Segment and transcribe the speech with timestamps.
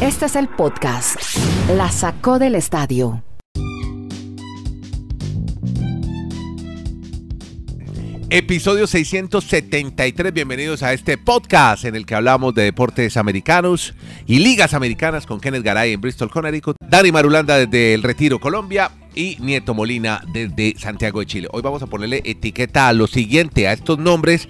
[0.00, 1.16] Este es el podcast.
[1.76, 3.22] La sacó del estadio.
[8.32, 13.92] Episodio 673, bienvenidos a este podcast en el que hablamos de deportes americanos
[14.24, 18.92] y ligas americanas con Kenneth Garay en Bristol, Connecticut, Dani Marulanda desde El Retiro, Colombia
[19.16, 21.48] y Nieto Molina desde Santiago de Chile.
[21.50, 24.48] Hoy vamos a ponerle etiqueta a lo siguiente, a estos nombres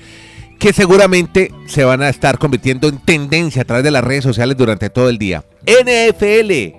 [0.61, 4.59] que seguramente se van a estar convirtiendo en tendencia a través de las redes sociales
[4.59, 5.43] durante todo el día.
[5.65, 6.77] NFL,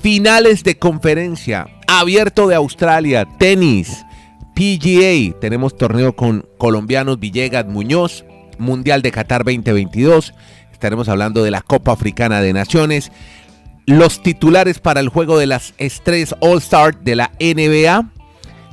[0.00, 4.04] finales de conferencia, abierto de Australia, tenis,
[4.54, 8.26] PGA, tenemos torneo con colombianos Villegas Muñoz,
[8.58, 10.34] Mundial de Qatar 2022,
[10.70, 13.10] estaremos hablando de la Copa Africana de Naciones,
[13.86, 18.10] los titulares para el juego de las estrellas All Star de la NBA,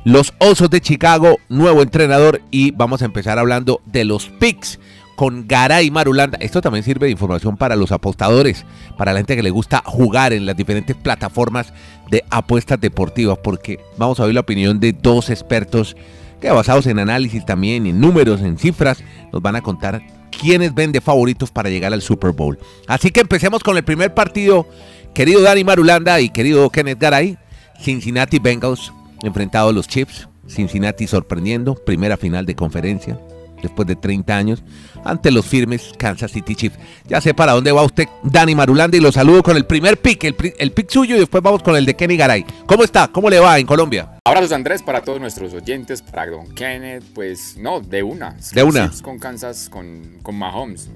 [0.04, 4.78] los Osos de Chicago, nuevo entrenador y vamos a empezar hablando de los picks
[5.14, 6.38] con Garay Marulanda.
[6.40, 8.64] Esto también sirve de información para los apostadores,
[8.96, 11.74] para la gente que le gusta jugar en las diferentes plataformas
[12.10, 15.96] de apuestas deportivas, porque vamos a oír la opinión de dos expertos
[16.40, 20.92] que basados en análisis también, en números, en cifras, nos van a contar quiénes ven
[20.92, 22.58] de favoritos para llegar al Super Bowl.
[22.86, 24.66] Así que empecemos con el primer partido,
[25.12, 27.36] querido Dani Marulanda y querido Kenneth Garay,
[27.78, 28.90] Cincinnati Bengals
[29.22, 33.18] enfrentado a los Chiefs, Cincinnati sorprendiendo, primera final de conferencia
[33.62, 34.62] después de 30 años
[35.04, 36.78] ante los firmes Kansas City Chiefs.
[37.06, 40.24] Ya sé para dónde va usted, Dani Marulanda, y lo saludo con el primer pick,
[40.24, 42.44] el, el pick suyo, y después vamos con el de Kenny Garay.
[42.66, 43.08] ¿Cómo está?
[43.08, 44.18] ¿Cómo le va en Colombia?
[44.24, 48.36] Abrazos Andrés para todos nuestros oyentes, para Don Kenneth, pues no, de una.
[48.52, 48.88] De una.
[48.88, 50.90] Chiefs con Kansas, con, con Mahomes.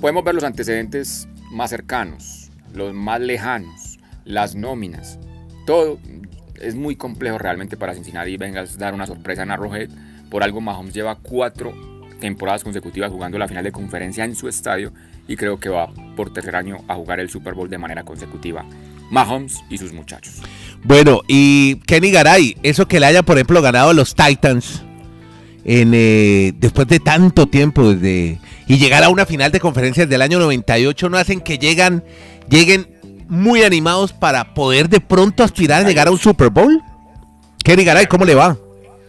[0.00, 5.18] podemos ver los antecedentes más cercanos, los más lejanos, las nóminas,
[5.66, 5.98] todo
[6.60, 9.90] es muy complejo realmente para Cincinnati Vengas dar una sorpresa en Arrowhead.
[10.30, 11.72] Por algo Mahomes lleva cuatro
[12.20, 14.92] temporadas consecutivas jugando la final de conferencia en su estadio
[15.26, 18.64] y creo que va por tercer año a jugar el Super Bowl de manera consecutiva.
[19.10, 20.42] Mahomes y sus muchachos.
[20.84, 24.82] Bueno, y Kenny Garay, eso que le haya, por ejemplo, ganado a los Titans
[25.64, 30.38] eh, después de tanto tiempo desde, y llegar a una final de conferencia del año
[30.38, 32.04] 98 no hacen que llegan,
[32.48, 32.97] lleguen
[33.28, 36.82] muy animados para poder de pronto aspirar a llegar a un Super Bowl.
[37.62, 38.56] Kenny Garay, ¿cómo le va?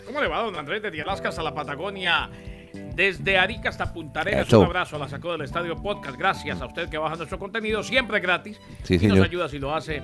[0.06, 0.82] ¿Cómo le va, don Andrés?
[0.82, 2.30] Desde Alaska hasta la Patagonia,
[2.94, 4.52] desde Arica hasta Punta Arenas.
[4.52, 6.18] Un abrazo a la Sacó del Estadio Podcast.
[6.18, 8.60] Gracias a usted que baja nuestro contenido, siempre gratis.
[8.84, 9.18] Sí, y señor.
[9.18, 10.02] nos ayuda si lo hace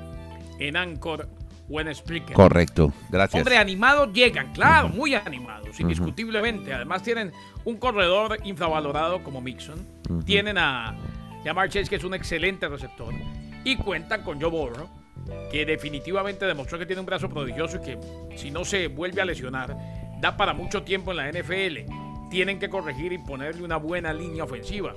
[0.59, 1.27] en Anchor
[1.69, 2.33] o en Spreaker.
[2.33, 3.41] Correcto, gracias.
[3.41, 6.73] Hombre, animados llegan, claro, muy animados, indiscutiblemente.
[6.73, 7.31] Además tienen
[7.65, 9.85] un corredor infravalorado como Mixon.
[10.25, 10.95] Tienen a
[11.43, 13.13] Jamar Chase, que es un excelente receptor.
[13.65, 14.87] Y cuentan con Joe Burrow,
[15.51, 17.99] que definitivamente demostró que tiene un brazo prodigioso y que
[18.37, 19.75] si no se vuelve a lesionar,
[20.21, 21.91] da para mucho tiempo en la NFL.
[22.29, 24.93] Tienen que corregir y ponerle una buena línea ofensiva.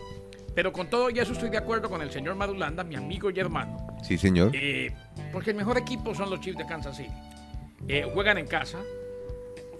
[0.54, 3.38] Pero con todo y eso estoy de acuerdo con el señor Madulanda, mi amigo y
[3.38, 3.76] hermano.
[4.02, 4.50] Sí, señor.
[4.54, 4.94] Eh,
[5.32, 7.12] porque el mejor equipo son los Chiefs de Kansas City.
[7.86, 8.78] Eh, juegan en casa.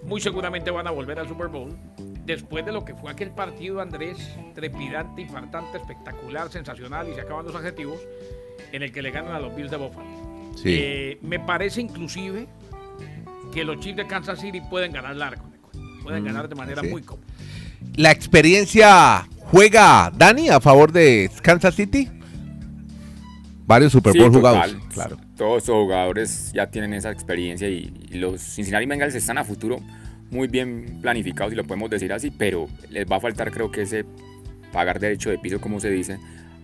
[0.01, 1.77] Muy seguramente van a volver al Super Bowl.
[2.23, 7.45] Después de lo que fue aquel partido, Andrés, trepidante, infartante, espectacular, sensacional, y se acaban
[7.45, 7.99] los adjetivos,
[8.71, 10.07] en el que le ganan a los Bills de Buffalo.
[10.55, 10.75] Sí.
[10.77, 12.47] Eh, me parece inclusive
[13.53, 15.43] que los Chiefs de Kansas City pueden ganar largo.
[16.03, 16.91] Pueden ganar de manera Mm, sí.
[16.91, 17.27] muy cómoda.
[17.95, 22.09] La experiencia juega Dani a favor de Kansas City.
[23.65, 24.53] Varios Super Sí, Bowl total.
[24.71, 24.93] jugados.
[24.93, 25.17] Claro.
[25.37, 29.79] Todos estos jugadores ya tienen esa experiencia y, y los Cincinnati Bengals están a futuro
[30.31, 33.83] muy bien planificados, si lo podemos decir así, pero les va a faltar creo que
[33.83, 34.05] ese
[34.73, 36.19] pagar derecho de piso, como se dice,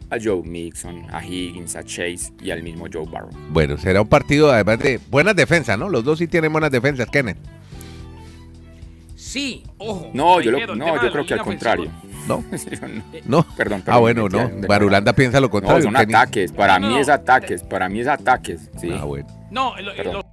[0.10, 3.30] a Joe Mixon, a Higgins, a Chase y al mismo Joe Barrow.
[3.50, 5.90] Bueno, será un partido además de buenas defensas, ¿no?
[5.90, 7.38] Los dos sí tienen buenas defensas, Kenneth.
[9.16, 10.12] Sí, ojo.
[10.14, 11.92] No, yo, lo- no, yo creo que al contrario.
[12.28, 12.44] ¿No?
[12.82, 13.46] no, ¿No?
[13.56, 14.68] Perdón, Ah, perdón, bueno, me no.
[14.68, 15.84] Barulanda piensa lo No, contrario.
[15.84, 16.14] son Kenny.
[16.14, 16.52] ataques.
[16.52, 17.14] Para No, mí no, es no.
[17.14, 17.64] ataques.
[17.64, 18.70] Para mí es ataques.
[18.80, 18.92] Sí.
[18.94, 19.28] Ah, bueno.
[19.52, 20.26] No, lo-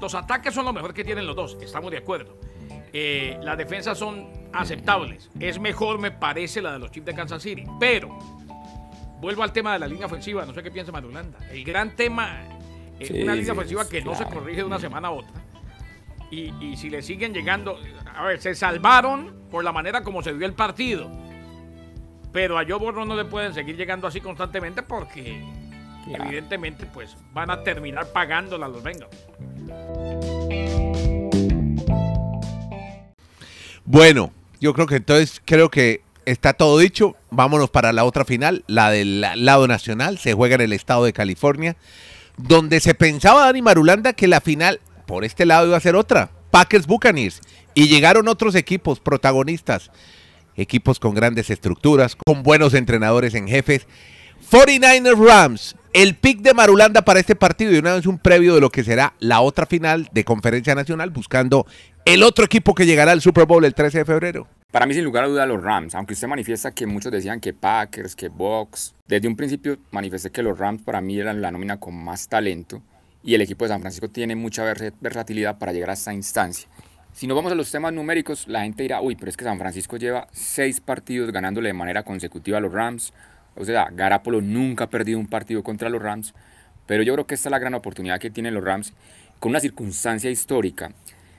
[0.00, 2.38] los ataques son lo mejor que tienen los dos, estamos de acuerdo.
[2.98, 5.28] Eh, las defensas son aceptables.
[5.38, 7.62] Es mejor, me parece, la de los Chiefs de Kansas City.
[7.78, 8.18] Pero,
[9.20, 11.38] vuelvo al tema de la línea ofensiva, no sé qué piensa Madulanda.
[11.50, 12.38] El gran tema
[12.98, 15.42] es Sí, una línea ofensiva que no se corrige de una semana a otra.
[16.30, 17.78] Y, y si le siguen llegando,
[18.14, 21.10] a ver, se salvaron por la manera como se dio el partido.
[22.32, 25.44] Pero a Joe Burrow no le pueden seguir llegando así constantemente porque
[26.06, 26.24] Claro.
[26.24, 29.14] evidentemente pues van a terminar pagándola a los Bengals.
[33.86, 37.16] Bueno, yo creo que entonces creo que está todo dicho.
[37.30, 40.18] Vámonos para la otra final, la del la- lado nacional.
[40.18, 41.76] Se juega en el estado de California,
[42.36, 46.30] donde se pensaba, Dani Marulanda, que la final por este lado iba a ser otra.
[46.50, 47.40] Packers Buccaneers.
[47.74, 49.90] Y llegaron otros equipos protagonistas.
[50.58, 53.86] equipos con grandes estructuras, con buenos entrenadores en jefes.
[54.50, 58.62] 49ers Rams, el pick de Marulanda para este partido y una vez un previo de
[58.62, 61.66] lo que será la otra final de Conferencia Nacional, buscando
[62.06, 64.46] el otro equipo que llegará al Super Bowl el 13 de febrero.
[64.70, 67.52] Para mí, sin lugar a duda, los Rams, aunque usted manifiesta que muchos decían que
[67.52, 71.80] Packers, que Bucks, desde un principio manifesté que los Rams para mí eran la nómina
[71.80, 72.80] con más talento
[73.24, 74.62] y el equipo de San Francisco tiene mucha
[75.00, 76.68] versatilidad para llegar a esta instancia.
[77.12, 79.58] Si nos vamos a los temas numéricos, la gente dirá, uy, pero es que San
[79.58, 83.12] Francisco lleva seis partidos ganándole de manera consecutiva a los Rams.
[83.56, 86.34] O sea, Garapolo nunca ha perdido un partido contra los Rams.
[86.86, 88.92] Pero yo creo que esta es la gran oportunidad que tienen los Rams
[89.40, 90.92] con una circunstancia histórica.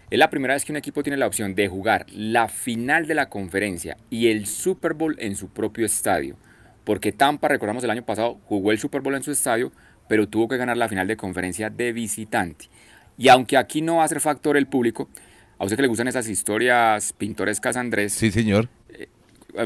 [0.10, 3.14] Es la primera vez que un equipo tiene la opción de jugar la final de
[3.14, 6.38] la conferencia y el Super Bowl en su propio estadio.
[6.86, 9.74] Porque Tampa, recordamos el año pasado, jugó el Super Bowl en su estadio,
[10.08, 12.70] pero tuvo que ganar la final de conferencia de visitante.
[13.18, 15.10] Y aunque aquí no va a ser factor el público,
[15.58, 18.14] a usted que le gustan esas historias pintorescas, Andrés.
[18.14, 18.70] Sí, señor.
[18.88, 19.10] Eh,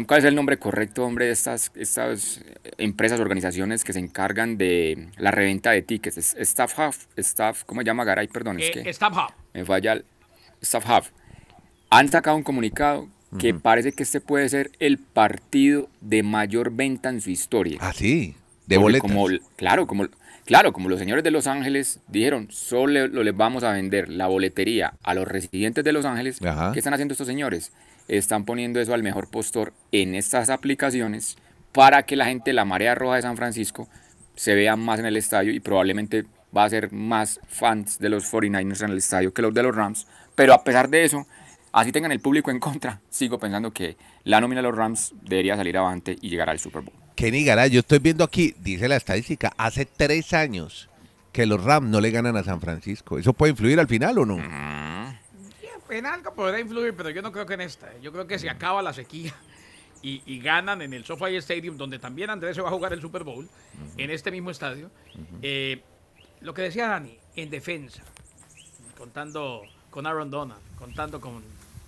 [0.07, 2.43] ¿Cuál es el nombre correcto, hombre, de estas, estas
[2.79, 6.17] empresas, organizaciones que se encargan de la reventa de tickets?
[6.35, 8.27] Staff Hub, Staff, ¿cómo se llama Garay?
[8.27, 9.33] Perdón, es eh, que Staff Hub.
[9.53, 10.05] Me falla el
[10.61, 11.03] Staff Hub.
[11.89, 13.07] Han sacado un comunicado
[13.39, 17.77] que parece que este puede ser el partido de mayor venta en su historia.
[17.81, 18.35] Ah, sí,
[18.67, 19.09] de boletas.
[19.09, 20.07] Como, claro, como
[20.45, 24.27] Claro, como los señores de Los Ángeles dijeron, solo lo les vamos a vender la
[24.27, 26.39] boletería a los residentes de Los Ángeles.
[26.39, 27.71] ¿Qué están haciendo estos señores?
[28.07, 31.37] Están poniendo eso al mejor postor en estas aplicaciones
[31.71, 33.87] para que la gente de la marea roja de San Francisco
[34.35, 36.25] se vea más en el estadio y probablemente
[36.55, 39.75] va a ser más fans de los 49ers en el estadio que los de los
[39.75, 40.07] Rams.
[40.41, 41.27] Pero a pesar de eso,
[41.71, 45.55] así tengan el público en contra, sigo pensando que la nómina de los Rams debería
[45.55, 46.95] salir avante y llegar al Super Bowl.
[47.13, 50.89] Kenny Garay, yo estoy viendo aquí, dice la estadística, hace tres años
[51.31, 53.19] que los Rams no le ganan a San Francisco.
[53.19, 54.37] ¿Eso puede influir al final o no?
[55.91, 57.95] en algo podrá influir, pero yo no creo que en esta.
[57.99, 59.35] Yo creo que se acaba la sequía
[60.01, 63.23] y, ganan en el SoFi Stadium, donde también Andrés se va a jugar el Super
[63.23, 63.47] Bowl,
[63.95, 64.89] en este mismo estadio.
[65.43, 65.83] Eh,
[66.39, 68.01] lo que decía Dani, en defensa,
[68.97, 69.61] contando
[69.91, 71.43] con Aaron Donald, contando con,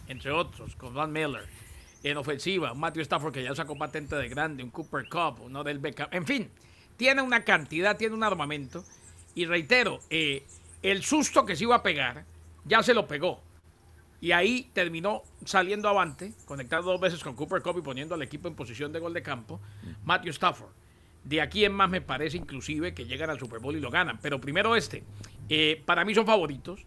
[0.07, 1.45] entre otros, con Van Miller
[2.03, 5.79] en ofensiva, Matthew Stafford que ya sacó patente de grande, un Cooper Cup, uno del
[5.79, 6.49] Beckham, en fin,
[6.97, 8.83] tiene una cantidad, tiene un armamento.
[9.35, 10.43] Y reitero, eh,
[10.83, 12.25] el susto que se iba a pegar,
[12.65, 13.41] ya se lo pegó.
[14.21, 18.47] Y ahí terminó saliendo avante, conectado dos veces con Cooper Cup y poniendo al equipo
[18.47, 19.59] en posición de gol de campo,
[20.05, 20.71] Matthew Stafford.
[21.23, 24.19] De aquí en más me parece inclusive que llegan al Super Bowl y lo ganan.
[24.21, 25.03] Pero primero este,
[25.49, 26.85] eh, para mí son favoritos.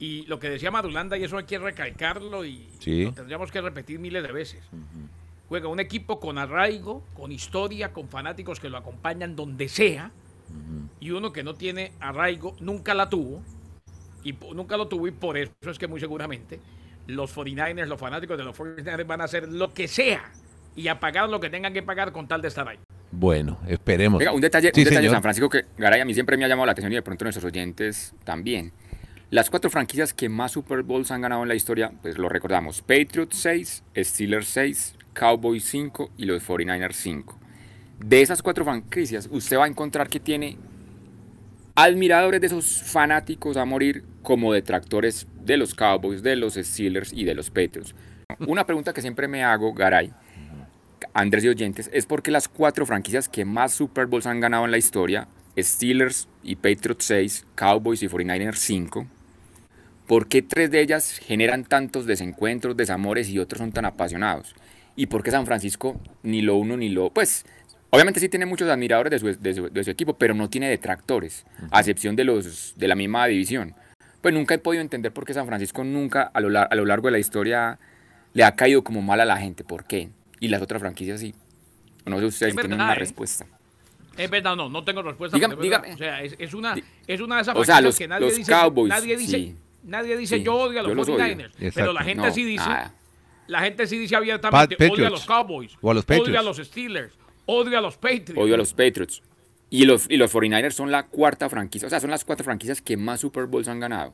[0.00, 3.98] Y lo que decía Madulanda, y eso hay que recalcarlo y lo tendríamos que repetir
[3.98, 4.60] miles de veces.
[5.48, 10.10] Juega un equipo con arraigo, con historia, con fanáticos que lo acompañan donde sea.
[11.00, 13.42] Y uno que no tiene arraigo, nunca la tuvo.
[14.24, 16.60] Y nunca lo tuvo y por eso es que muy seguramente
[17.06, 20.32] los 49ers, los fanáticos de los 49ers van a hacer lo que sea
[20.76, 22.78] y a pagar lo que tengan que pagar con tal de estar ahí.
[23.10, 24.22] Bueno, esperemos.
[24.32, 26.66] un detalle, un detalle de San Francisco que Garay a mí siempre me ha llamado
[26.66, 28.72] la atención y de pronto nuestros oyentes también.
[29.30, 32.82] Las cuatro franquicias que más Super Bowls han ganado en la historia, pues lo recordamos,
[32.82, 37.38] Patriots 6, Steelers 6, Cowboys 5 y los 49ers 5.
[38.00, 40.56] De esas cuatro franquicias, usted va a encontrar que tiene
[41.76, 47.22] admiradores de esos fanáticos a morir como detractores de los Cowboys, de los Steelers y
[47.22, 47.94] de los Patriots.
[48.40, 50.12] Una pregunta que siempre me hago, Garay,
[51.14, 54.72] Andrés y oyentes, es porque las cuatro franquicias que más Super Bowls han ganado en
[54.72, 59.06] la historia, Steelers y Patriots 6, Cowboys y 49ers 5,
[60.10, 64.56] ¿Por qué tres de ellas generan tantos desencuentros, desamores y otros son tan apasionados?
[64.96, 67.10] ¿Y por qué San Francisco ni lo uno ni lo...
[67.10, 67.46] Pues
[67.90, 72.24] obviamente sí tiene muchos admiradores de su, equipo, pero no tiene detractores, a excepción de
[72.24, 73.76] los de la misma división.
[74.20, 77.06] Pues nunca he podido entender por qué San Francisco nunca a lo, a lo largo
[77.06, 77.78] de la historia
[78.32, 79.62] le ha caído como mal a la gente.
[79.62, 80.08] ¿Por qué?
[80.40, 81.36] Y las otras franquicias sí.
[82.04, 82.96] No sé si ustedes tienen una ¿eh?
[82.96, 83.46] respuesta.
[84.18, 85.36] Es verdad, no, no tengo respuesta.
[85.38, 86.74] Dígame, O sea, es, una,
[87.06, 88.50] es una de esas o sea, los, que nadie los dice.
[88.50, 92.68] Cowboys, nadie dice Nadie dice yo odio a los 49ers, pero la gente sí dice,
[93.46, 96.58] la gente sí dice abiertamente odio a los Cowboys, o a los odio a los
[96.58, 97.14] Steelers,
[97.46, 98.36] odio a los Patriots.
[98.36, 99.22] Odio a los Patriots.
[99.72, 102.82] Y los, y los 49ers son la cuarta franquicia, o sea, son las cuatro franquicias
[102.82, 104.12] que más Super Bowls han ganado.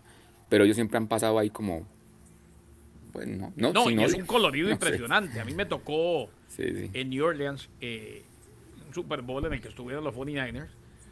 [0.50, 1.86] Pero ellos siempre han pasado ahí como...
[3.14, 5.40] Bueno, no, no, y es un colorido impresionante.
[5.40, 8.22] A mí me tocó en New Orleans eh,
[8.86, 10.68] un Super Bowl en el que estuvieron los 49ers.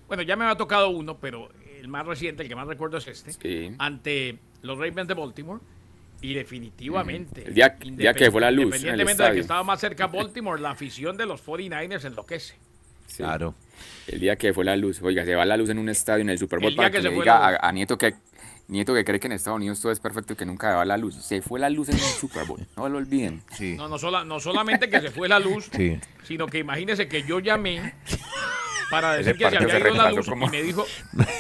[0.06, 1.48] Bueno, ya me había tocado uno, pero
[1.84, 5.60] el más reciente, el que más recuerdo es este, ante los Ravens de Baltimore.
[6.22, 8.64] Y definitivamente, el día, que fue la luz.
[8.64, 12.54] Independientemente de que estaba más cerca Baltimore, la afición de los 49ers enloquece.
[13.14, 13.54] Claro.
[14.06, 16.30] El día que fue la luz, oiga, se va la luz en un estadio en
[16.30, 18.14] el Super Bowl para que, le diga a, Nieto que,
[18.68, 20.96] Nieto que cree que en Estados Unidos todo es perfecto y que nunca va la
[20.96, 21.16] luz.
[21.16, 23.42] Se fue la luz en un Super Bowl, no lo olviden.
[23.52, 23.74] Sí.
[23.76, 26.00] No, no, sola- no solamente que se fue la luz, Sí.
[26.22, 27.92] sino que imagínese que yo llamé
[28.94, 30.86] para decir que se había ido la luz como- y me dijo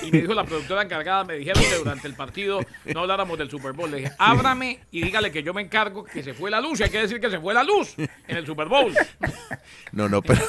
[0.02, 3.48] y me dijo la productora encargada, me dijeron que durante el partido no habláramos del
[3.50, 3.90] Super Bowl.
[3.90, 6.80] Le dije, ábrame y dígale que yo me encargo que se fue la luz.
[6.80, 7.94] Y hay que decir que se fue la luz
[8.28, 8.92] en el Super Bowl.
[9.92, 10.40] No, no, pero,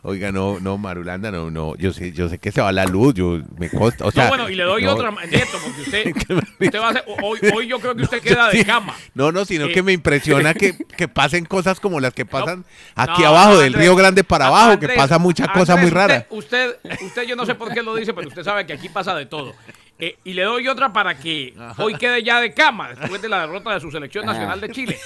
[0.00, 3.12] oiga, no, no, Marulanda, no, no, yo sé, yo sé que se va la luz,
[3.12, 4.24] yo, me consta, o sea.
[4.24, 6.06] no, bueno, y le doy no, otra, Nieto, porque usted,
[6.60, 8.58] usted va a hacer, hoy, hoy yo creo que usted queda Sí.
[8.58, 8.94] de cama.
[9.12, 12.64] No, no, sino Eh, que me impresiona que, que pasen cosas como las que pasan
[12.94, 15.92] aquí abajo, del Andrés, Río Grande para abajo, Andrés, que pasa mucha cosa muy Andrés,
[16.08, 16.26] rara.
[16.30, 18.88] Usted, usted, usted, yo no sé por qué lo dice, pero usted sabe que aquí
[18.88, 19.54] pasa de todo.
[19.98, 23.40] Eh, y le doy otra para que hoy quede ya de cama después de la
[23.42, 24.98] derrota de su selección nacional de Chile.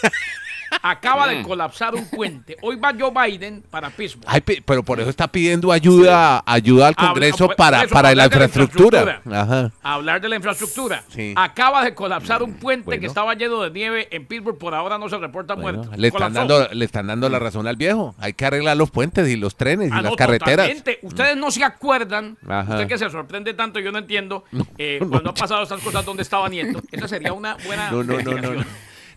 [0.82, 2.56] Acaba de colapsar un puente.
[2.62, 4.24] Hoy va Joe Biden para Pittsburgh.
[4.28, 9.22] Ay, pero por eso está pidiendo ayuda, ayuda al Congreso para, eso, para la infraestructura.
[9.30, 9.70] Ajá.
[9.82, 11.02] hablar de la infraestructura.
[11.08, 11.32] Sí.
[11.36, 13.00] Acaba de colapsar un puente Bueno.
[13.00, 14.58] que estaba lleno de nieve en Pittsburgh.
[14.58, 15.96] Por ahora no se reporta Bueno, muerto.
[15.96, 16.54] le, están Colapsó.
[16.58, 18.14] dando, le están dando la razón al viejo.
[18.18, 20.66] Hay que arreglar los puentes y los trenes y Ah, las carreteras.
[20.68, 20.98] totalmente.
[21.02, 22.72] Ustedes no se acuerdan, Ajá.
[22.74, 24.44] usted que se sorprende tanto, yo no entiendo,
[24.78, 26.80] eh, no, cuando ha pasado estas cosas, ¿dónde estaba Nieto?
[26.92, 28.64] Esa sería una buena No, no, no, no,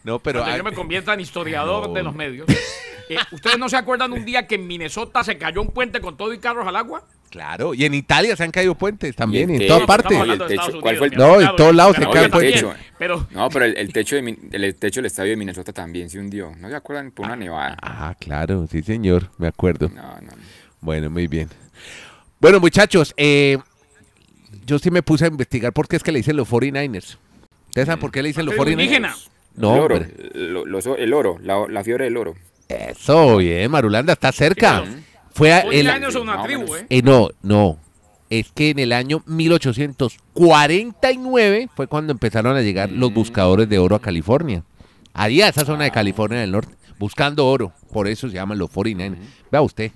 [0.04, 0.20] no.
[0.20, 1.94] pero Cuando hay- yo me convierta en historiador No.
[1.94, 2.48] de los medios.
[3.10, 6.18] Eh, ¿Ustedes no se acuerdan un día que en Minnesota se cayó un puente con
[6.18, 7.04] todo y carros al agua?
[7.32, 10.12] claro, y en Italia se han caído puentes también, Y en todas partes.
[10.12, 12.02] estamos hablando de el techo, Estados ¿cuál fue el- Unidos, No, en todos lados se
[12.02, 12.66] también, puentes.
[13.00, 16.20] Pero No, pero el, el techo de, el, techo del estadio de Minnesota también se
[16.20, 16.52] hundió.
[16.58, 17.12] ¿No se acuerdan?
[17.12, 17.78] Por una nevada.
[17.82, 19.88] Ah, claro, sí, señor, me acuerdo.
[19.88, 20.22] No, no.
[20.22, 20.34] no.
[20.82, 21.48] Bueno, muy bien.
[22.42, 23.58] Bueno, muchachos, eh,
[24.66, 27.18] yo sí me puse a investigar por qué es que le dicen los 49ers.
[27.68, 28.74] ¿Ustedes saben por qué le dicen los Tribu 49ers?
[28.74, 29.16] indígena.
[29.56, 30.14] No, el oro, hombre.
[30.34, 32.36] lo- los- el oro, la, la fiebre del oro.
[32.68, 34.84] Eso, bien, Marulanda, está cerca.
[34.86, 35.04] Sí,
[35.34, 36.76] Fue a- el- años son una tribu.
[36.76, 36.86] ¿eh?
[36.90, 37.78] eh, no, no.
[38.30, 43.96] Es que en el año 1849 fue cuando empezaron a llegar los buscadores de oro
[43.96, 44.64] a California.
[45.14, 47.74] Allí a esa zona de California del Norte, buscando oro.
[47.92, 49.18] Por eso se llaman los 49ers.
[49.52, 49.92] Vea usted.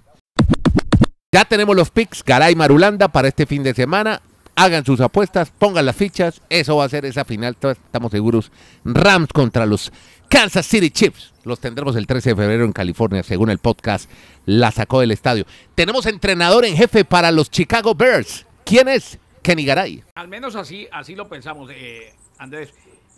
[1.33, 4.21] Ya tenemos los picks, Garay Marulanda, para este fin de semana.
[4.57, 6.41] Hagan sus apuestas, pongan las fichas.
[6.49, 8.51] Eso va a ser esa final, estamos seguros.
[8.85, 9.91] Rams contra los
[10.29, 11.33] Kansas City Chiefs.
[11.43, 14.09] Los tendremos el 13 de febrero en California, según el podcast
[14.45, 15.45] La sacó del estadio.
[15.75, 18.45] Tenemos entrenador en jefe para los Chicago Bears.
[18.63, 19.19] ¿Quién es?
[19.41, 20.03] Kenny Garay.
[20.15, 22.73] Al menos así, así lo pensamos, eh, Andrés.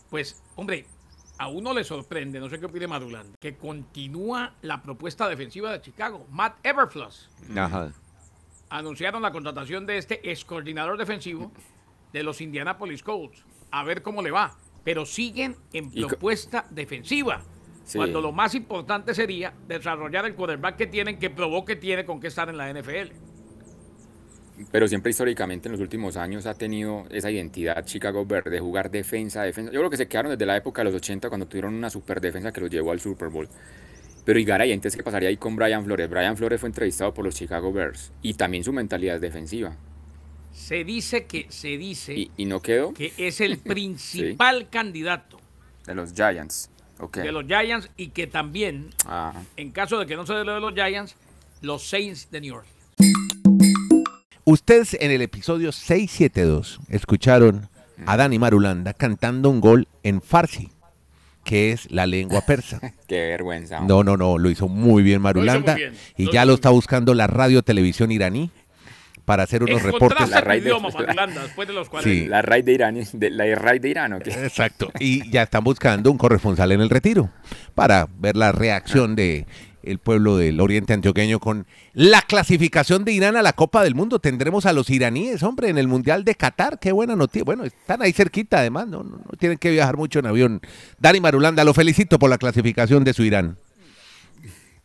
[0.10, 0.86] Pues, hombre,
[1.38, 5.82] a uno le sorprende, no sé qué opine Madulán, que continúa la propuesta defensiva de
[5.82, 6.26] Chicago.
[6.32, 7.92] Matt Everfluss Ajá.
[8.70, 11.52] Anunciaron la contratación de este ex coordinador defensivo
[12.14, 13.44] de los Indianapolis Colts.
[13.72, 14.58] A ver cómo le va.
[14.84, 17.42] Pero siguen en propuesta defensiva.
[17.84, 17.98] Sí.
[17.98, 22.20] Cuando lo más importante sería desarrollar el quarterback que tienen, que probó que tiene con
[22.20, 23.14] que estar en la NFL.
[24.72, 28.90] Pero siempre históricamente en los últimos años ha tenido esa identidad Chicago Bears de jugar
[28.90, 29.72] defensa, defensa.
[29.72, 32.20] Yo creo que se quedaron desde la época de los 80 cuando tuvieron una super
[32.20, 33.48] defensa que los llevó al Super Bowl.
[34.28, 36.10] Pero y Garay, entonces, ¿qué pasaría ahí con Brian Flores?
[36.10, 39.78] Brian Flores fue entrevistado por los Chicago Bears y también su mentalidad es defensiva.
[40.52, 45.40] Se dice que se dice Y, y no quedó que es el principal candidato
[45.86, 46.70] de los Giants.
[47.14, 50.56] De los Giants y que también, Ah, en caso de que no se dé lo
[50.56, 51.16] de los Giants,
[51.62, 52.68] los Saints de New York.
[54.44, 57.70] Ustedes en el episodio 672 escucharon
[58.06, 60.70] a Dani Marulanda cantando un gol en Farsi,
[61.48, 62.82] que es la lengua persa.
[63.08, 63.80] qué vergüenza.
[63.80, 65.74] No, no, no, lo hizo muy bien Marulanda.
[65.74, 68.52] muy bien, Y lo ya lo está buscando la radio televisión iraní
[69.24, 70.30] para hacer unos reportes.
[70.30, 70.90] La raíz de- idioma,
[71.44, 72.10] después de los 40.
[72.10, 72.28] Sí.
[72.28, 74.32] La raíz de Irán, de, la raíz de Irán, ¿o qué?
[74.32, 74.92] Exacto.
[75.00, 77.30] Y ya están buscando un corresponsal en el retiro
[77.74, 79.46] para ver la reacción de
[79.92, 84.20] el pueblo del Oriente Antioqueño con la clasificación de Irán a la Copa del Mundo.
[84.20, 86.80] Tendremos a los iraníes, hombre, en el Mundial de Qatar.
[86.80, 87.44] Qué buena noticia.
[87.44, 90.62] Bueno, están ahí cerquita además, no, no, no tienen que viajar mucho en avión.
[91.00, 93.58] Dani Marulanda, lo felicito por la clasificación de su Irán.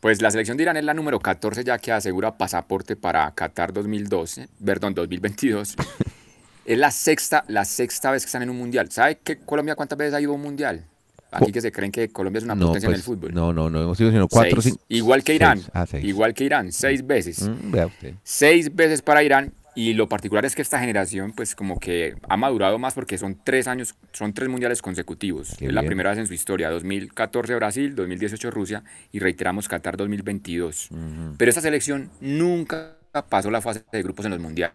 [0.03, 3.73] Pues la selección de Irán es la número 14 ya que asegura pasaporte para Qatar
[3.73, 5.77] 2012, perdón, 2022.
[6.65, 8.91] es la sexta, la sexta vez que están en un mundial.
[8.91, 10.87] ¿Sabe que Colombia cuántas veces ha ido a un mundial?
[11.33, 13.33] Aquí que se creen que Colombia es una No, potencia en el pues, fútbol.
[13.35, 14.75] no, no, no hemos sido sino cuatro, Seis.
[14.75, 14.85] cinco.
[14.89, 15.59] Igual que Irán.
[15.59, 15.71] Seis.
[15.75, 16.05] Ah, seis.
[16.05, 17.49] Igual que Irán, seis veces.
[17.49, 18.15] Mm, vea usted.
[18.23, 19.53] Seis veces para Irán.
[19.75, 23.39] Y lo particular es que esta generación, pues como que ha madurado más porque son
[23.43, 25.55] tres años, son tres mundiales consecutivos.
[25.59, 26.69] Qué es la primera vez en su historia.
[26.69, 30.91] 2014 Brasil, 2018 Rusia y reiteramos Qatar 2022.
[31.39, 32.97] Pero esta selección nunca
[33.31, 34.75] pasó la fase de grupos en los mundiales.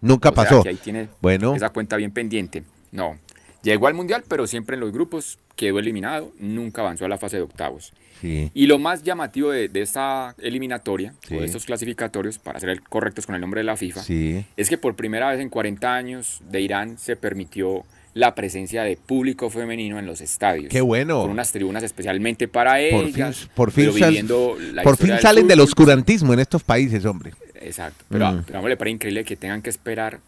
[0.00, 0.62] Nunca O sea, pasó.
[0.62, 1.54] que ahí tiene Bueno.
[1.56, 2.62] esa cuenta bien pendiente.
[2.92, 3.18] No.
[3.62, 7.36] Llegó al Mundial, pero siempre en los grupos quedó eliminado, nunca avanzó a la fase
[7.36, 7.92] de octavos.
[8.20, 8.50] Sí.
[8.54, 11.36] Y lo más llamativo de, de esta eliminatoria, Sí.
[11.36, 14.44] o de estos clasificatorios, para ser correctos con el nombre de la FIFA, Sí.
[14.56, 18.96] es que por primera vez en 40 años de Irán se permitió la presencia de
[18.96, 20.68] público femenino en los estadios.
[20.70, 21.22] Qué bueno.
[21.22, 25.56] Con unas tribunas especialmente para Por fin, por fin, sal- por fin del salen del
[25.58, 25.68] fútbol.
[25.68, 27.32] oscurantismo en estos países, hombre.
[27.60, 28.04] Exacto.
[28.08, 28.42] Pero, Mm.
[28.46, 30.20] pero a mí me parece increíble que tengan que esperar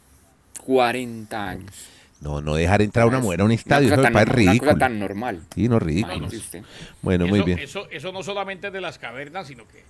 [0.64, 1.72] 40 años.
[2.20, 4.42] No, no dejar entrar a una mujer a un estadio, cosa eso me parece normal,
[4.44, 4.70] Una ridículo.
[4.72, 5.42] cosa tan normal.
[5.54, 6.28] Sí, no, ridículo.
[7.02, 7.58] Bueno, muy bien.
[7.58, 9.82] Eso, eso no solamente es de las cavernas, sino que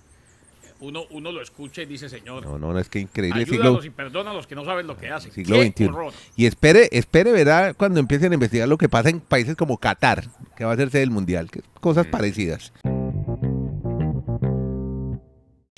[0.81, 3.45] uno, uno lo escucha y dice, señor, No, no, no, es que increíble.
[3.45, 5.31] Siglo, y perdona a los que no saben lo que hacen.
[5.31, 5.89] siglo ¡Qué XXI.
[6.35, 10.25] Y espere, espere, verá cuando empiecen a investigar lo que pasa en países como Qatar,
[10.57, 12.73] que va a hacerse del Mundial, que cosas parecidas.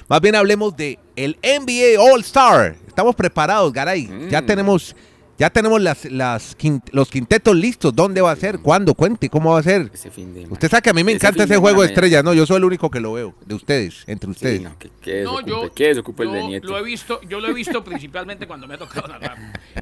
[0.10, 2.76] Más bien hablemos de el NBA All Star.
[2.88, 4.10] Estamos preparados, Garay.
[4.32, 4.46] Ya Mm.
[4.46, 4.96] tenemos,
[5.38, 7.96] ya tenemos las, los quintetos listos.
[7.96, 8.60] ¿Dónde va a ser?
[8.60, 8.94] ¿Cuándo?
[8.94, 9.92] Cuente, ¿cómo va a ser?
[9.94, 11.88] Ese fin de Usted sabe que a mí me ese encanta ese de juego de
[11.88, 12.34] estrellas, ¿no?
[12.34, 14.58] Yo soy el único que lo veo, de ustedes, entre ustedes.
[14.60, 16.68] Sí, no, que, que No, yo, que el de Nieto.
[16.70, 19.38] lo he visto, yo lo he visto principalmente cuando me ha tocado narrar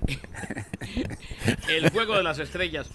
[1.70, 2.90] el juego de las estrellas.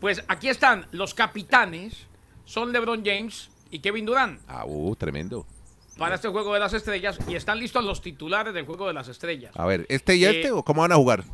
[0.00, 2.06] Pues aquí están los capitanes,
[2.44, 5.46] son LeBron James y Kevin Durant Ah, uh, tremendo.
[5.98, 9.08] para este juego de las estrellas y están listos los titulares del juego de las
[9.08, 9.52] estrellas.
[9.56, 11.24] A ver, ¿este y Eh, este o cómo van a jugar?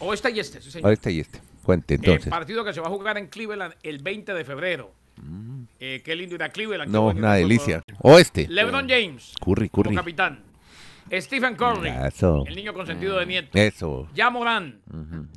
[0.00, 0.86] O este y este, sí señor.
[0.88, 1.40] ver, este y este.
[1.62, 2.30] Cuente El entonces.
[2.30, 4.92] partido que se va a jugar en Cleveland el 20 de febrero.
[5.78, 6.88] Eh, qué lindo ir a Cleveland.
[6.90, 6.92] Mm.
[6.92, 7.82] No, una delicia.
[8.00, 8.48] O este.
[8.48, 9.96] LeBron James Curry, como curry.
[9.96, 10.42] capitán.
[11.12, 12.44] Stephen Curry, Eso.
[12.46, 13.58] el niño consentido de Nieto.
[13.58, 14.08] Eso.
[14.14, 14.80] Ya Morán.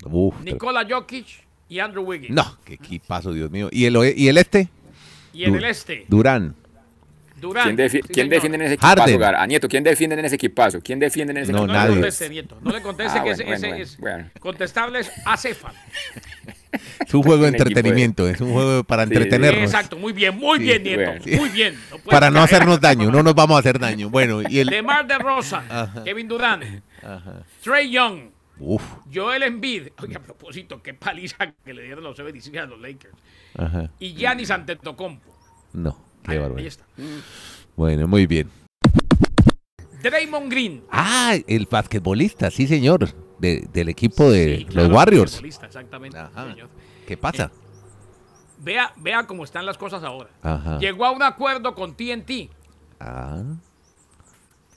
[0.06, 1.26] Uf, Nikola Jokic
[1.68, 2.36] y Andrew Wiggins.
[2.36, 3.70] No, qué equipazo, Dios mío.
[3.72, 4.70] ¿Y el, y el este?
[5.34, 6.56] Y en Du- el este, Durán.
[7.44, 7.66] Durant.
[7.68, 8.30] ¿Quién, defi- Sí, quién señor.
[8.30, 9.20] defiende en ese equipazo, Harden.
[9.20, 9.36] Gar?
[9.36, 10.82] A Nieto, ¿quién defiende en ese equipazo?
[10.82, 11.82] ¿Quién defiende en ese No, No equipazo?
[11.84, 12.02] le nadie.
[12.02, 12.58] conteste, Nieto.
[12.62, 14.30] No le conteste Ah, que bueno, ese, ese bueno, es bueno.
[14.40, 15.78] contestarles acéfalo.
[17.06, 19.64] Es un juego de de- entretenimiento, es un juego para Sí, entretenernos.
[19.64, 21.12] Exacto, muy bien, muy Sí, bien, Nieto.
[21.22, 21.40] bueno.
[21.42, 21.80] Muy bien.
[21.92, 24.10] No Para no hacernos daño, no nos vamos a hacer daño.
[24.10, 24.68] Bueno, y el.
[24.70, 25.66] DeMar DeRozan,
[26.06, 26.64] Kevin Durant,
[27.62, 28.82] Trey Young, Uf.
[29.14, 29.90] Joel Embiid.
[30.02, 33.14] Oye, a propósito, qué paliza que le dieron los 76 a los Lakers.
[33.56, 33.90] Ajá.
[34.00, 35.32] Y Giannis Antetokounmpo.
[35.74, 36.84] No, qué Ahí, está.
[37.76, 38.50] Bueno, muy bien.
[40.02, 40.84] Draymond Green.
[40.92, 43.10] Ah, el basquetbolista, sí, señor.
[43.40, 45.42] de- del equipo de Sí, claro, los Warriors.
[45.44, 46.46] Exactamente, Ajá.
[46.50, 46.70] señor.
[47.06, 47.52] ¿Qué pasa?
[48.60, 50.30] Vea, vea cómo están las cosas ahora.
[50.42, 50.78] Ajá.
[50.80, 52.50] Llegó a un acuerdo con TNT.
[53.02, 53.44] Ah,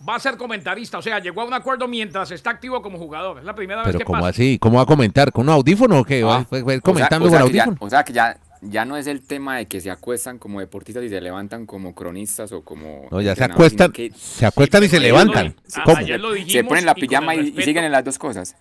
[0.09, 3.39] Va a ser comentarista, o sea, llegó a un acuerdo mientras está activo como jugador.
[3.39, 4.29] Es la primera vez pero que ¿cómo pasa.
[4.31, 4.59] así?
[4.59, 5.31] ¿Cómo va a comentar?
[5.33, 6.23] ¿Con un audífono o qué?
[6.25, 7.77] ¿Va- Ah, o sea- comentando o sea con ya- audífono?
[7.87, 11.05] o sea que ya, ya no es el tema de que se acuestan como deportistas
[11.05, 13.09] y se levantan como cronistas o como.
[13.11, 15.55] No, ya se acuestan, que se acuestan y se lo levantan.
[15.75, 15.97] a- ¿Cómo?
[15.99, 18.19] ayer lo dijimos se ponen la y pijama y, y respeto- siguen en las dos
[18.19, 18.57] cosas.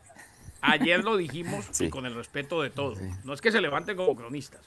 [0.61, 1.89] Ayer lo dijimos y Sí.
[1.89, 2.97] con el respeto de todos.
[3.23, 4.61] No es que se levanten como cronistas,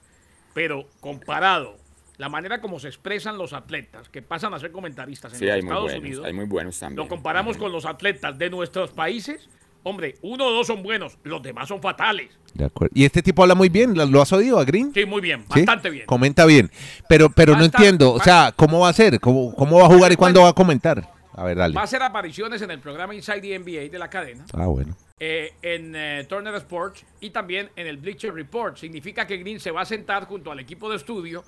[0.55, 1.77] pero comparado
[2.19, 5.55] la manera como se expresan los atletas que pasan a ser comentaristas en Sí, los
[5.55, 6.01] hay muy Estados buenos.
[6.05, 6.97] Unidos, Hay muy buenos también.
[6.97, 9.49] lo comparamos con los atletas de nuestros países,
[9.89, 12.31] hombre, uno o dos son buenos, los demás son fatales.
[12.55, 12.93] De acuerdo.
[12.95, 14.93] Y este tipo habla muy bien, ¿lo, has oído a Green?
[14.93, 15.61] Sí, muy bien, ¿Sí?
[15.61, 16.07] bastante bien.
[16.07, 16.71] Comenta bien.
[17.09, 19.21] Pero, pero no entiendo, o sea, ¿cómo va a ser?
[19.21, 21.09] ¿Cómo, cómo va a jugar y cuándo va a comentar?
[21.35, 21.75] A ver, dale.
[21.75, 24.97] Va a hacer apariciones en el programa Inside the NBA de la cadena, Ah, bueno.
[25.21, 28.77] eh, en eh, Turner Sports y también en el Bleacher Report.
[28.77, 31.45] Significa que Green se va a sentar junto al equipo de estudio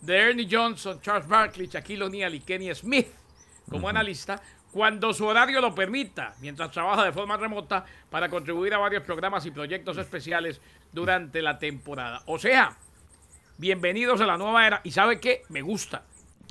[0.00, 3.08] de Ernie Johnson, Charles Barkley, Shaquille O'Neal y Kenny Smith
[3.68, 4.40] como analista
[4.72, 9.44] cuando su horario lo permita, mientras trabaja de forma remota para contribuir a varios programas
[9.46, 10.60] y proyectos especiales
[10.92, 12.22] durante la temporada.
[12.26, 12.76] O sea,
[13.58, 14.80] bienvenidos a la nueva era.
[14.84, 15.42] ¿Y sabe qué?
[15.48, 16.02] Me gusta.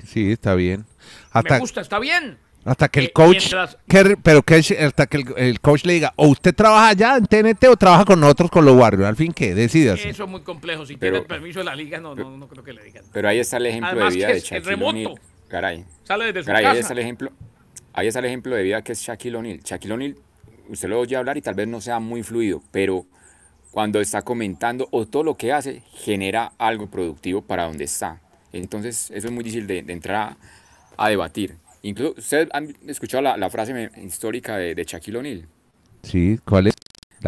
[0.04, 0.84] Sí, está bien.
[1.32, 2.38] Hasta, Me gusta, está bien.
[2.64, 5.94] hasta que el Eh, coach, mientras- que- pero que hasta que el, el coach le
[5.94, 9.08] diga, o usted trabaja allá en TNT o trabaja con nosotros con los Warriors.
[9.08, 9.54] Al fin, ¿qué?
[9.54, 10.08] Decídase.
[10.08, 10.86] Eso es muy complejo.
[10.86, 13.04] Si Pero- tiene el permiso de la liga, no, no, no creo que le digan.
[13.12, 14.88] Pero ahí está el ejemplo Además de vida que de es- Shaquille remoto.
[14.90, 15.20] O'Neal.
[15.48, 15.84] Caray.
[16.04, 17.30] Sale desde su Caray, ahí está el ejemplo.
[17.94, 19.60] Ahí está el ejemplo de vida que es Shaquille O'Neal.
[19.60, 20.16] Shaquille O'Neal,
[20.68, 23.06] usted lo oye hablar y tal vez no sea muy fluido, pero
[23.70, 28.20] cuando está comentando o todo lo que hace genera algo productivo para donde está.
[28.52, 30.36] Entonces, eso es muy difícil de, de entrar
[30.96, 31.56] a, a debatir.
[31.82, 35.46] Incluso, ¿ustedes han escuchado la, la frase histórica de, de Shaquille O'Neal?
[36.02, 36.74] Sí, ¿cuál es?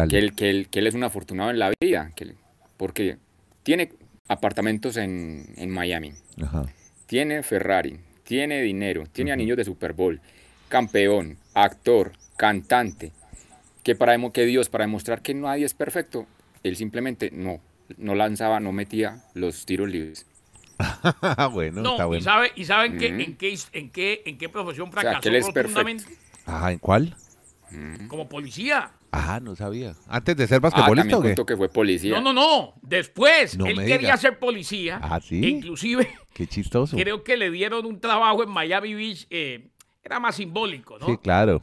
[0.09, 2.35] Que él, que, él, que él es un afortunado en la vida, que él-
[2.77, 3.17] porque
[3.63, 3.91] tiene
[4.27, 6.65] apartamentos en, en Miami, Ajá.
[7.05, 10.19] tiene Ferrari, tiene dinero, tiene anillos de Super Bowl,
[10.69, 13.11] campeón, actor, cantante,
[13.83, 16.25] que, para, demo- que Dios, para demostrar que nadie es perfecto,
[16.63, 17.59] él simplemente no,
[17.97, 20.25] no lanzaba, no metía los tiros libres.
[21.51, 22.23] bueno, No, está y, bueno.
[22.23, 22.97] sabe, y saben en,
[23.37, 25.79] qué, en, qué, en qué profesión sea, fracasó que él es perfecto.
[25.79, 26.17] rotundamente.
[26.45, 27.15] Ajá, ¿en cuál?
[28.07, 28.91] como policía.
[29.11, 29.95] Ah, no sabía.
[30.07, 31.27] ¿Antes de ser Ah, basquetbolista también o qué?
[31.29, 32.11] contó que fue policía.
[32.19, 32.73] No, no, no.
[32.81, 34.17] Después, No él quería diga.
[34.17, 34.99] ser policía.
[35.01, 35.43] Ah, ¿sí?
[35.43, 36.95] E inclusive, Qué chistoso.
[36.97, 39.27] creo que le dieron un trabajo en Miami Beach.
[39.29, 39.67] eh,
[40.05, 41.07] era más simbólico, ¿no?
[41.07, 41.61] Sí, claro.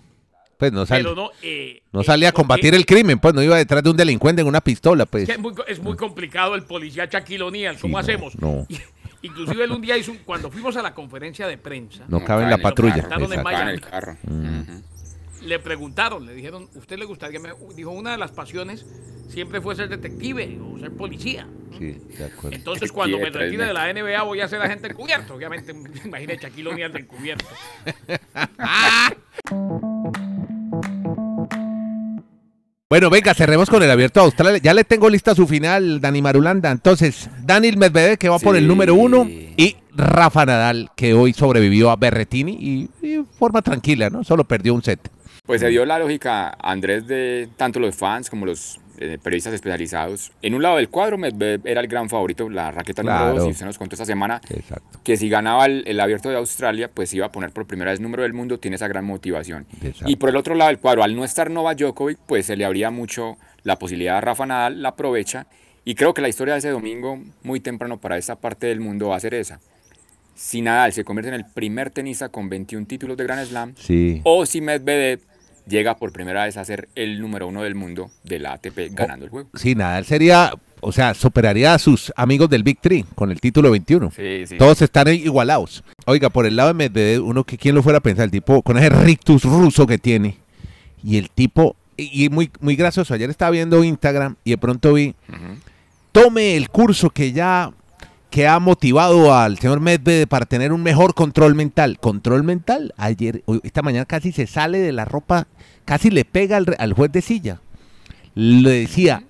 [0.58, 1.30] Pues no, sal- no.
[1.42, 3.96] eh, no eh, salía a porque combatir el crimen, pues no iba detrás de un
[3.96, 5.22] delincuente en una pistola, pues.
[5.24, 7.78] Es, que es muy, es muy complicado el policía Shaquille O'Neal.
[7.80, 8.38] ¿Cómo Sí, no, hacemos?
[8.40, 8.66] no.
[9.22, 12.42] Inclusive él un día hizo, un- cuando fuimos a la conferencia de prensa, No cabe
[12.44, 13.06] en la patrulla.
[13.08, 13.70] en Miami.
[13.72, 14.16] el carro.
[15.42, 17.40] Le preguntaron, le dijeron, ¿usted le gustaría?
[17.40, 18.86] Me, dijo, una de las pasiones
[19.28, 21.48] siempre fue ser detective o ser policía.
[21.78, 22.56] Sí, de acuerdo.
[22.56, 25.34] Entonces, cuando me retire de la NBA, voy a ser agente encubierto.
[25.34, 25.74] Obviamente,
[26.04, 27.46] imagínate Shaquille O'Neal de encubierto.
[32.92, 34.60] Bueno, venga, cerremos con el abierto de Australia.
[34.62, 36.70] Ya le tengo lista su final, Dani Marulanda.
[36.70, 41.90] Entonces, Daniel Medvedev, que va por el número uno, y Rafa Nadal, que hoy sobrevivió
[41.90, 44.24] a Berretini y, y de forma tranquila, ¿no?
[44.24, 45.10] Solo perdió un set.
[45.44, 50.30] Pues se dio la lógica, Andrés, de tanto los fans como los eh, periodistas especializados.
[50.40, 53.24] En un lado del cuadro, Medvedev era el gran favorito, la raqueta Claro.
[53.26, 55.00] número 2, y usted nos contó esta semana Exacto.
[55.02, 57.98] que si ganaba el, el abierto de Australia, pues iba a poner por primera vez
[57.98, 59.66] número del mundo, tiene esa gran motivación.
[59.82, 60.08] Exacto.
[60.08, 62.64] Y por el otro lado del cuadro, al no estar Novak Djokovic, pues se le
[62.64, 65.46] abría mucho la posibilidad a Rafa Nadal, la aprovecha.
[65.84, 69.08] Y creo que la historia de ese domingo, muy temprano para esta parte del mundo,
[69.08, 69.58] va a ser esa.
[70.36, 74.20] Si Nadal se convierte en el primer tenista con 21 títulos de Grand Slam, Sí.
[74.22, 75.18] o si Medvedev
[75.66, 79.24] llega por primera vez a ser el número uno del mundo de la ATP ganando
[79.26, 79.48] el juego.
[79.54, 83.70] Sí, Nadal sería, o sea, superaría a sus amigos del Big Three con el título
[83.70, 84.10] 21.
[84.14, 84.58] Sí, sí.
[84.58, 85.84] Todos están igualados.
[86.06, 88.62] Oiga, por el lado de Medvedev, uno que quién lo fuera a pensar, el tipo
[88.62, 90.36] con ese rictus ruso que tiene.
[91.04, 94.92] Y el tipo, y, y muy, muy gracioso, ayer estaba viendo Instagram y de pronto
[94.94, 95.58] vi, Ujú.
[96.12, 97.70] tome el curso que ya,
[98.32, 101.98] que ha motivado al señor Medvedev para tener un mejor control mental.
[102.00, 105.48] Control mental, ayer, esta mañana casi se sale de la ropa,
[105.84, 107.60] casi le pega al, juez de silla.
[108.34, 109.24] Le decía,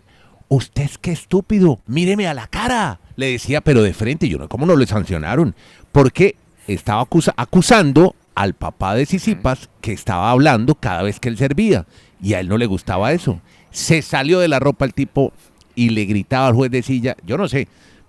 [0.46, 3.00] usted es que estúpido, míreme a la cara.
[3.16, 5.56] Le decía, pero de frente, yo no, ¿cómo no le sancionaron?
[5.90, 6.36] Porque
[6.68, 11.86] estaba acusa- acusando al papá de Sisipas que estaba hablando cada vez que él servía.
[12.22, 13.40] Y a él no le gustaba eso.
[13.72, 15.32] Se salió de la ropa el tipo
[15.74, 17.16] y le gritaba al juez de silla.
[17.26, 17.66] Yo no sé.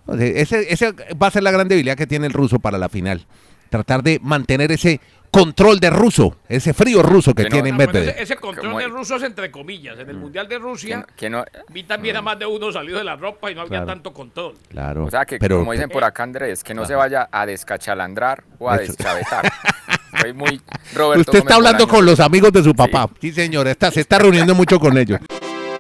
[0.08, 2.78] No sé, ese, ese va a ser la gran debilidad que tiene el ruso para
[2.78, 3.26] la final.
[3.70, 5.00] Tratar de mantener ese
[5.32, 8.10] control de ruso, ese frío ruso que Que no- tiene Ah, bueno, Medvedev.
[8.16, 9.98] ese, ese control de rusos entre comillas.
[9.98, 12.72] En el Mundial de Que Rusia no- que no- vi también a más de uno
[12.72, 13.86] salido de la ropa y no había Claro.
[13.88, 14.54] tanto control.
[14.70, 15.06] Claro.
[15.06, 18.44] o sea que, pero, como dicen por acá Andrés, que no se vaya a descachalandrar
[18.60, 18.92] o a Eso.
[18.92, 19.52] deschavetar.
[20.22, 20.62] Soy muy
[20.94, 23.10] Roberto Usted está Gómez hablando con los amigos de su papá.
[23.20, 25.20] Sí, señor, está, se está reuniendo mucho con ellos.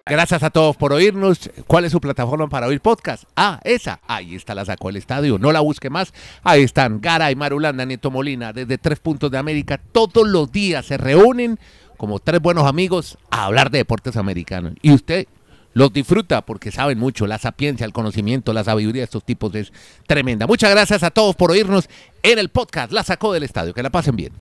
[0.05, 1.49] Gracias a todos por oírnos.
[1.65, 3.23] ¿Cuál es su plataforma para oír podcast?
[3.37, 4.01] Ah, esa.
[4.05, 5.39] Ahí está, la sacó el estadio.
[5.39, 6.13] No la busque más.
[6.43, 9.79] Ahí están Garay, Marulanda, Nieto Molina, desde tres puntos de América.
[9.93, 11.57] Todos los días se reúnen
[11.95, 14.73] como tres buenos amigos a hablar de deportes americanos.
[14.81, 15.25] Y usted
[15.71, 17.25] los disfruta porque saben mucho.
[17.25, 19.71] La sapiencia, el conocimiento, la sabiduría de estos tipos es
[20.05, 20.47] tremenda.
[20.47, 21.87] Muchas gracias a todos por oírnos
[22.23, 22.91] en el podcast.
[22.91, 23.73] La sacó del estadio.
[23.73, 24.33] Que la pasen bien.